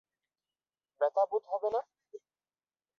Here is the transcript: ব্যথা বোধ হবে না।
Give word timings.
ব্যথা 1.01 1.23
বোধ 1.31 1.43
হবে 1.51 1.69
না। 1.73 1.81